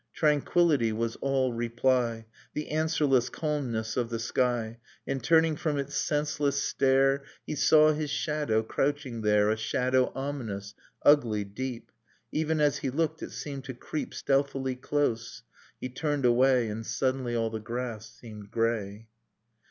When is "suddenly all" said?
16.83-17.51